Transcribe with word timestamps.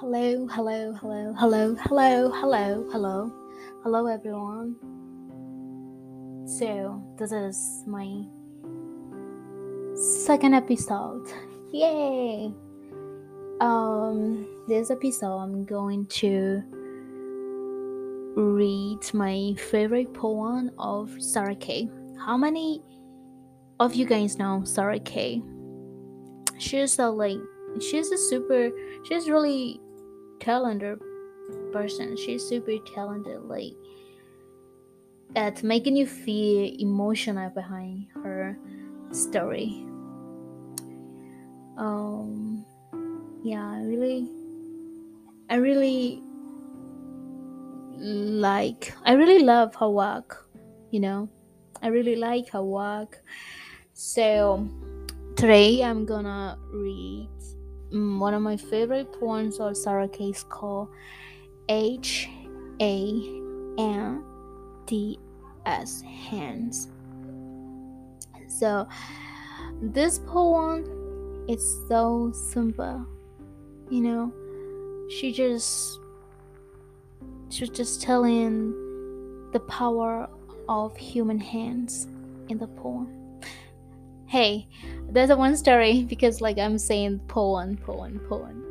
Hello, 0.00 0.46
hello, 0.46 0.94
hello, 0.94 1.34
hello, 1.34 1.74
hello, 1.74 2.30
hello, 2.30 2.88
hello, 2.90 3.32
hello, 3.82 4.06
everyone. 4.06 4.74
So, 6.48 7.04
this 7.18 7.32
is 7.32 7.84
my 7.86 8.24
second 10.24 10.54
episode. 10.54 11.28
Yay! 11.70 12.50
Um, 13.60 14.48
this 14.66 14.90
episode, 14.90 15.36
I'm 15.36 15.66
going 15.66 16.06
to 16.06 16.62
read 18.38 19.00
my 19.12 19.54
favorite 19.70 20.14
poem 20.14 20.70
of 20.78 21.10
Sarah 21.18 21.54
Kay. 21.54 21.90
How 22.24 22.38
many 22.38 22.82
of 23.78 23.94
you 23.94 24.06
guys 24.06 24.38
know 24.38 24.62
Sarah 24.64 24.98
Kay? 24.98 25.42
She's 26.56 26.98
a 26.98 27.10
like, 27.10 27.36
she's 27.82 28.10
a 28.10 28.16
super, 28.16 28.70
she's 29.04 29.28
really 29.28 29.78
talented 30.40 31.00
person. 31.72 32.16
She's 32.16 32.46
super 32.46 32.76
talented, 32.94 33.42
like 33.42 33.74
at 35.36 35.62
making 35.62 35.96
you 35.96 36.06
feel 36.06 36.74
emotional 36.80 37.50
behind 37.50 38.06
her 38.22 38.58
story. 39.12 39.86
Um, 41.76 42.64
yeah, 43.42 43.66
I 43.66 43.82
really, 43.82 44.28
I 45.48 45.56
really 45.56 46.22
like, 47.96 48.92
I 49.04 49.12
really 49.12 49.42
love 49.42 49.74
her 49.76 49.88
work. 49.88 50.48
You 50.90 51.00
know, 51.00 51.28
I 51.82 51.88
really 51.88 52.16
like 52.16 52.50
her 52.50 52.62
work. 52.62 53.22
So 53.94 54.68
today 55.36 55.82
I'm 55.84 56.04
gonna 56.04 56.58
read 56.72 57.28
Mm, 57.92 58.18
one 58.18 58.34
of 58.34 58.42
my 58.42 58.56
favorite 58.56 59.12
poems 59.12 59.58
of 59.58 59.76
Sarah 59.76 60.08
Kay's 60.08 60.44
called 60.44 60.88
H 61.68 62.28
A 62.80 63.40
N 63.78 64.24
D 64.86 65.18
S 65.66 66.02
Hands. 66.02 66.88
So 68.48 68.86
this 69.82 70.20
poem 70.20 70.84
is 71.48 71.62
so 71.88 72.32
simple, 72.32 73.06
you 73.90 74.00
know. 74.00 74.32
She 75.10 75.32
just 75.32 75.98
she's 77.48 77.70
just 77.70 78.00
telling 78.02 78.72
the 79.52 79.60
power 79.60 80.28
of 80.68 80.96
human 80.96 81.40
hands 81.40 82.06
in 82.48 82.58
the 82.58 82.68
poem 82.68 83.20
hey 84.30 84.68
there's 85.10 85.30
a 85.30 85.36
one 85.36 85.56
story 85.56 86.02
because 86.08 86.40
like 86.40 86.58
i'm 86.58 86.78
saying 86.78 87.18
poem 87.28 87.76
poem 87.76 88.20
poem. 88.28 88.64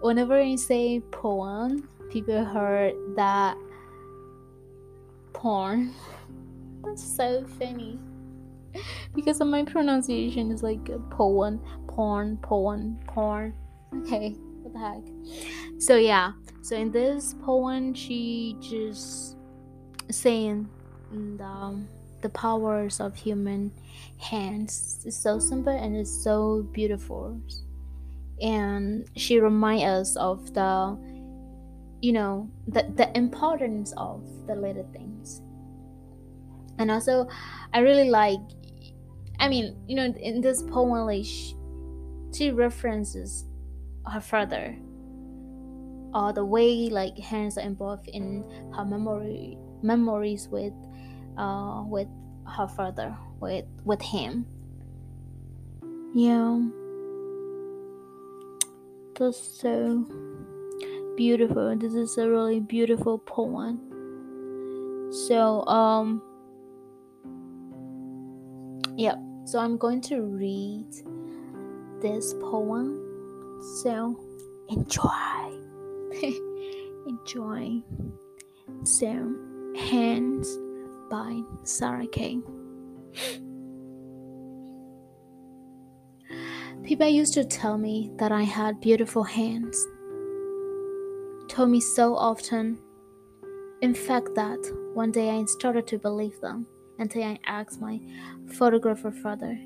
Whenever 0.00 0.40
i 0.40 0.54
say 0.56 1.00
poem 1.10 1.88
people 2.10 2.44
heard 2.44 2.94
that 3.16 3.56
porn. 5.32 5.92
That's 6.84 7.02
so 7.02 7.44
funny. 7.58 7.98
Because 9.14 9.40
of 9.40 9.46
my 9.46 9.64
pronunciation 9.64 10.50
is 10.50 10.62
like 10.62 10.84
poem 11.10 11.60
porn 11.86 12.36
poem 12.38 12.98
porn. 13.06 13.54
Okay 13.94 14.36
what 14.64 14.72
the 14.72 14.78
heck? 14.78 15.80
So 15.80 15.96
yeah. 15.96 16.32
So 16.62 16.76
in 16.76 16.90
this 16.90 17.34
poem 17.42 17.94
she 17.94 18.56
just 18.60 19.36
saying 20.10 20.68
um, 21.12 21.88
the 22.24 22.30
powers 22.30 23.00
of 23.00 23.14
human 23.14 23.70
hands. 24.18 25.04
It's 25.04 25.16
so 25.16 25.38
simple 25.38 25.76
and 25.76 25.94
it's 25.94 26.10
so 26.10 26.66
beautiful. 26.72 27.38
And 28.40 29.06
she 29.14 29.38
reminds 29.38 29.84
us 29.84 30.16
of 30.16 30.54
the, 30.54 30.98
you 32.00 32.12
know, 32.12 32.48
the, 32.66 32.90
the 32.96 33.14
importance 33.14 33.92
of 33.98 34.24
the 34.46 34.56
little 34.56 34.88
things. 34.90 35.42
And 36.78 36.90
also, 36.90 37.28
I 37.74 37.80
really 37.80 38.08
like, 38.08 38.40
I 39.38 39.48
mean, 39.48 39.76
you 39.86 39.94
know, 39.94 40.06
in 40.06 40.40
this 40.40 40.62
poem, 40.62 41.06
like, 41.06 41.26
she, 41.26 41.54
she 42.32 42.50
references 42.52 43.44
her 44.10 44.20
father 44.20 44.76
or 46.14 46.32
the 46.32 46.44
way 46.44 46.88
like 46.88 47.18
hands 47.18 47.58
are 47.58 47.62
involved 47.62 48.08
in 48.08 48.44
her 48.74 48.84
memory 48.84 49.58
memories 49.82 50.48
with 50.48 50.72
uh, 51.36 51.82
with 51.86 52.08
her 52.46 52.66
father, 52.68 53.16
with 53.40 53.64
with 53.84 54.02
him. 54.02 54.46
Yeah, 56.14 56.60
that's 59.18 59.60
so 59.60 60.06
beautiful. 61.16 61.76
This 61.76 61.94
is 61.94 62.16
a 62.18 62.28
really 62.28 62.60
beautiful 62.60 63.18
poem. 63.18 63.80
So 65.12 65.64
um, 65.66 66.22
yeah. 68.96 69.14
So 69.46 69.58
I'm 69.58 69.76
going 69.76 70.00
to 70.02 70.22
read 70.22 70.86
this 72.00 72.34
poem. 72.40 73.00
So 73.82 74.18
enjoy, 74.68 75.50
enjoy. 77.06 77.82
So 78.84 79.34
hands 79.76 80.58
by 81.14 81.40
Sarah 81.62 82.08
Kay. 82.08 82.40
People 86.82 87.06
used 87.06 87.34
to 87.34 87.44
tell 87.44 87.78
me 87.78 88.10
that 88.16 88.32
I 88.32 88.42
had 88.42 88.80
beautiful 88.80 89.22
hands. 89.22 89.76
Told 91.46 91.70
me 91.70 91.78
so 91.78 92.16
often. 92.16 92.80
In 93.80 93.94
fact, 93.94 94.34
that 94.34 94.58
one 94.94 95.12
day 95.12 95.30
I 95.30 95.44
started 95.44 95.86
to 95.86 95.98
believe 95.98 96.40
them 96.40 96.66
until 96.98 97.22
I 97.22 97.38
asked 97.46 97.80
my 97.80 98.00
photographer 98.58 99.12
father, 99.12 99.56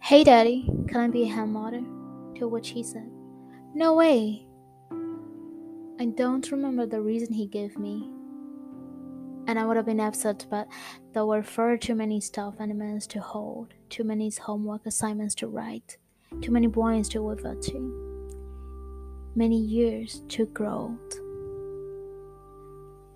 Hey 0.00 0.22
daddy, 0.22 0.70
can 0.86 1.00
I 1.00 1.08
be 1.08 1.24
a 1.24 1.34
hand 1.34 1.52
model? 1.52 1.84
To 2.36 2.46
which 2.46 2.68
he 2.68 2.84
said, 2.84 3.10
No 3.74 3.94
way. 3.94 4.46
I 5.98 6.06
don't 6.06 6.48
remember 6.52 6.86
the 6.86 7.00
reason 7.00 7.34
he 7.34 7.46
gave 7.48 7.76
me, 7.76 8.08
and 9.50 9.58
I 9.58 9.66
would 9.66 9.76
have 9.76 9.86
been 9.86 9.98
upset, 9.98 10.46
but 10.48 10.68
there 11.12 11.26
were 11.26 11.42
far 11.42 11.76
too 11.76 11.96
many 11.96 12.20
stuffed 12.20 12.60
animals 12.60 13.04
to 13.08 13.20
hold, 13.20 13.74
too 13.88 14.04
many 14.04 14.30
homework 14.30 14.86
assignments 14.86 15.34
to 15.36 15.48
write, 15.48 15.96
too 16.40 16.52
many 16.52 16.68
boys 16.68 17.08
to 17.08 17.20
refer 17.20 17.56
to, 17.56 19.32
many 19.34 19.58
years 19.58 20.22
to 20.28 20.46
grow 20.46 20.70
old. 20.70 21.14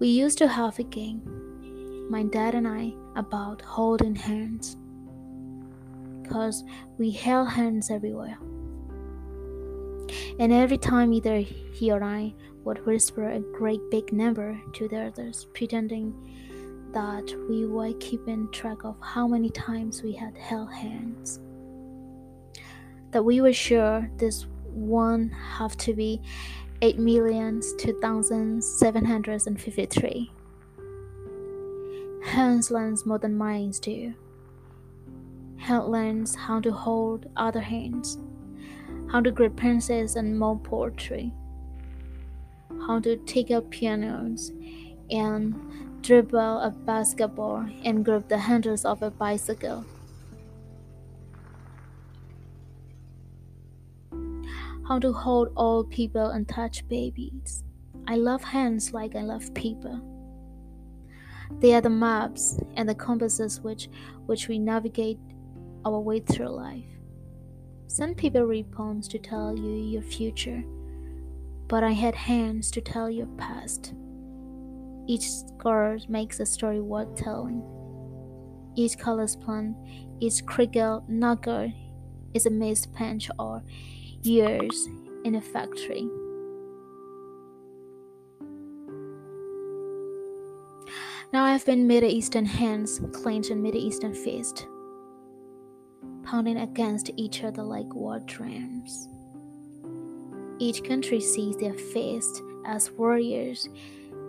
We 0.00 0.08
used 0.08 0.38
to 0.38 0.48
have 0.48 0.76
a 0.80 0.82
game, 0.82 1.22
my 2.10 2.24
dad 2.24 2.56
and 2.56 2.66
I, 2.66 2.94
about 3.14 3.62
holding 3.62 4.16
hands, 4.16 4.76
because 6.22 6.64
we 6.98 7.12
held 7.12 7.50
hands 7.50 7.92
everywhere. 7.92 8.38
And 10.40 10.52
every 10.52 10.78
time 10.78 11.12
either 11.12 11.36
he 11.36 11.92
or 11.92 12.02
I 12.02 12.34
would 12.64 12.84
whisper 12.86 13.30
a 13.30 13.40
great 13.40 13.80
big 13.90 14.12
number 14.12 14.60
to 14.72 14.88
the 14.88 15.06
others, 15.06 15.46
pretending 15.54 16.14
that 16.92 17.34
we 17.48 17.66
were 17.66 17.92
keeping 18.00 18.50
track 18.50 18.84
of 18.84 18.96
how 19.00 19.26
many 19.26 19.50
times 19.50 20.02
we 20.02 20.12
had 20.12 20.36
held 20.36 20.72
hands. 20.72 21.40
That 23.10 23.24
we 23.24 23.40
were 23.40 23.52
sure 23.52 24.10
this 24.16 24.46
one 24.64 25.30
have 25.30 25.76
to 25.78 25.94
be 25.94 26.20
eight 26.82 26.98
millions 26.98 27.72
two 27.74 27.98
thousand 28.00 28.62
seven 28.62 29.04
hundred 29.04 29.46
and 29.46 29.60
fifty-three. 29.60 30.30
Hands 32.24 32.70
learns 32.70 33.04
more 33.04 33.18
than 33.18 33.36
minds 33.36 33.78
do. 33.78 34.14
Hand 35.56 35.86
learns 35.86 36.34
how 36.34 36.60
to 36.60 36.72
hold 36.72 37.26
other 37.36 37.60
hands, 37.60 38.18
how 39.10 39.20
to 39.20 39.30
grip 39.30 39.56
pencils 39.56 40.16
and 40.16 40.38
mold 40.38 40.64
poetry 40.64 41.32
how 42.86 43.00
to 43.00 43.16
take 43.16 43.50
up 43.50 43.70
pianos 43.70 44.52
and 45.10 45.54
dribble 46.02 46.60
a 46.60 46.70
basketball 46.70 47.66
and 47.82 48.04
grip 48.04 48.28
the 48.28 48.38
handles 48.38 48.84
of 48.84 49.02
a 49.02 49.10
bicycle. 49.10 49.84
How 54.86 54.98
to 54.98 55.12
hold 55.12 55.50
old 55.56 55.90
people 55.90 56.26
and 56.26 56.46
touch 56.46 56.86
babies. 56.88 57.64
I 58.06 58.16
love 58.16 58.44
hands 58.44 58.92
like 58.92 59.16
I 59.16 59.22
love 59.22 59.54
people. 59.54 59.98
They 61.60 61.74
are 61.74 61.80
the 61.80 61.90
maps 61.90 62.58
and 62.76 62.86
the 62.88 62.94
compasses 62.94 63.60
which, 63.60 63.88
which 64.26 64.48
we 64.48 64.58
navigate 64.58 65.18
our 65.86 65.98
way 66.00 66.20
through 66.20 66.48
life. 66.48 66.84
Some 67.86 68.14
people 68.14 68.42
read 68.42 68.72
poems 68.72 69.08
to 69.08 69.18
tell 69.18 69.56
you 69.56 69.70
your 69.70 70.02
future 70.02 70.64
but 71.68 71.82
I 71.82 71.92
had 71.92 72.14
hands 72.14 72.70
to 72.72 72.80
tell 72.80 73.10
your 73.10 73.26
past. 73.38 73.94
Each 75.06 75.30
scar 75.30 75.98
makes 76.08 76.40
a 76.40 76.46
story 76.46 76.80
worth 76.80 77.14
telling. 77.16 77.62
Each 78.76 78.98
color's 78.98 79.36
plan, 79.36 79.76
each 80.20 80.44
crinkle 80.46 81.04
nugget 81.08 81.72
is 82.32 82.46
a 82.46 82.50
missed 82.50 82.92
punch 82.94 83.30
or 83.38 83.62
years 84.22 84.88
in 85.24 85.36
a 85.36 85.40
factory. 85.40 86.08
Now 91.32 91.44
I've 91.44 91.66
been 91.66 91.86
Middle 91.86 92.10
Eastern 92.10 92.46
hands 92.46 93.00
clenched 93.12 93.50
in 93.50 93.60
Middle 93.62 93.80
Eastern 93.80 94.14
fist, 94.14 94.66
pounding 96.22 96.58
against 96.58 97.10
each 97.16 97.42
other 97.42 97.62
like 97.62 97.92
war 97.92 98.20
drums. 98.20 99.08
Each 100.58 100.82
country 100.82 101.20
sees 101.20 101.56
their 101.56 101.74
fist 101.74 102.42
as 102.64 102.90
warriors 102.92 103.68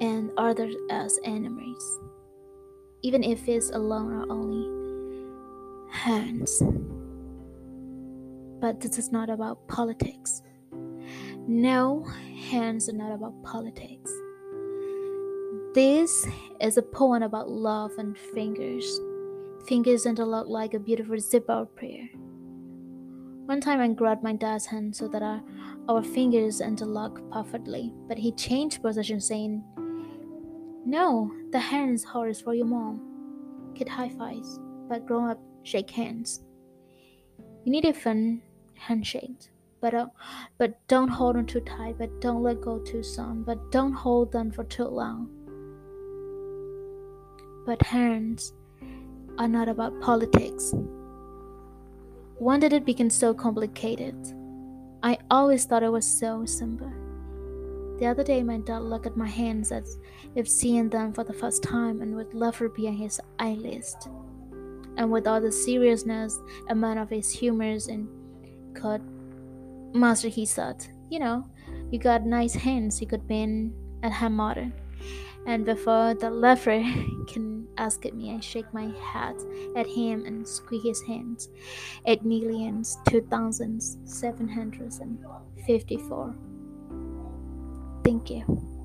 and 0.00 0.30
others 0.36 0.74
as 0.90 1.18
enemies, 1.24 1.98
even 3.02 3.24
if 3.24 3.48
it's 3.48 3.70
alone 3.70 4.12
or 4.12 4.30
only 4.30 4.66
hands. 5.90 6.62
But 8.60 8.80
this 8.80 8.98
is 8.98 9.12
not 9.12 9.30
about 9.30 9.66
politics. 9.68 10.42
No, 11.46 12.04
hands 12.50 12.88
are 12.88 12.92
not 12.92 13.12
about 13.12 13.42
politics. 13.42 14.12
This 15.74 16.26
is 16.60 16.76
a 16.76 16.82
poem 16.82 17.22
about 17.22 17.48
love 17.48 17.92
and 17.98 18.18
fingers. 18.18 19.00
Fingers 19.66 20.06
and 20.06 20.18
a 20.18 20.22
interlock 20.22 20.48
like 20.48 20.74
a 20.74 20.78
beautiful 20.78 21.18
zip-out 21.18 21.76
prayer. 21.76 22.08
One 23.46 23.60
time 23.60 23.80
I 23.80 23.88
grabbed 23.88 24.22
my 24.22 24.32
dad's 24.34 24.66
hand 24.66 24.94
so 24.96 25.08
that 25.08 25.22
our, 25.22 25.40
our 25.88 26.02
fingers 26.02 26.60
interlock 26.60 27.20
perfectly, 27.30 27.94
but 28.06 28.18
he 28.18 28.32
changed 28.32 28.82
position 28.82 29.20
saying, 29.20 29.64
No, 30.84 31.32
the 31.50 31.58
hand 31.58 31.94
is 31.94 32.04
hard 32.04 32.36
for 32.36 32.54
your 32.54 32.66
mom. 32.66 33.72
Kid 33.74 33.88
high 33.88 34.10
fives, 34.10 34.60
but 34.88 35.06
grown 35.06 35.30
up 35.30 35.40
shake 35.62 35.90
hands. 35.90 36.44
You 37.64 37.72
need 37.72 37.86
a 37.86 37.94
fun 37.94 38.42
handshake, 38.74 39.50
but 39.80 39.94
uh, 39.94 40.06
but 40.58 40.78
don't 40.88 41.08
hold 41.08 41.36
on 41.36 41.46
too 41.46 41.60
tight, 41.60 41.96
but 41.98 42.20
don't 42.20 42.42
let 42.42 42.60
go 42.60 42.78
too 42.78 43.02
soon, 43.02 43.42
but 43.42 43.70
don't 43.70 43.92
hold 43.92 44.30
them 44.30 44.50
for 44.50 44.64
too 44.64 44.84
long. 44.84 45.30
But 47.64 47.82
hands 47.82 48.52
are 49.38 49.48
not 49.48 49.68
about 49.68 50.00
politics. 50.00 50.74
When 52.38 52.60
did 52.60 52.72
it 52.72 52.84
become 52.84 53.10
so 53.10 53.34
complicated? 53.34 54.14
I 55.08 55.16
always 55.30 55.64
thought 55.64 55.82
it 55.82 55.90
was 55.90 56.04
so 56.04 56.44
simple. 56.44 56.92
The 57.98 58.04
other 58.04 58.22
day, 58.22 58.42
my 58.42 58.58
dad 58.58 58.82
looked 58.82 59.06
at 59.06 59.16
my 59.16 59.26
hands 59.26 59.72
as 59.72 59.98
if 60.34 60.46
seeing 60.46 60.90
them 60.90 61.14
for 61.14 61.24
the 61.24 61.32
first 61.32 61.62
time 61.62 62.02
and 62.02 62.14
with 62.14 62.34
love 62.34 62.60
behind 62.76 62.98
his 62.98 63.18
eyelids 63.38 63.96
and 64.98 65.10
with 65.10 65.26
all 65.26 65.40
the 65.40 65.50
seriousness 65.50 66.38
a 66.68 66.74
man 66.74 66.98
of 66.98 67.08
his 67.08 67.30
humors 67.30 67.88
and 67.88 68.06
could 68.74 69.00
master 69.94 70.28
he 70.28 70.44
said 70.44 70.86
you 71.08 71.18
know 71.18 71.42
you 71.90 71.98
got 71.98 72.26
nice 72.26 72.52
hands 72.52 73.00
you 73.00 73.06
could 73.06 73.26
be 73.26 73.70
at 74.02 74.12
her 74.12 74.28
mother 74.28 74.70
and 75.46 75.64
before 75.64 76.14
the 76.14 76.30
lover 76.30 76.82
can 77.26 77.66
ask 77.76 78.04
at 78.04 78.14
me 78.14 78.34
i 78.34 78.40
shake 78.40 78.72
my 78.74 78.92
head 79.00 79.36
at 79.76 79.86
him 79.86 80.24
and 80.26 80.46
squeeze 80.46 80.82
his 80.82 81.02
hands. 81.02 81.48
At 82.06 82.24
millions 82.24 82.98
two 83.08 83.22
thousands 83.30 83.98
seven 84.04 84.48
hundreds 84.48 84.98
and 84.98 85.18
fifty-four. 85.66 86.34
Thank 88.04 88.30
you 88.30 88.77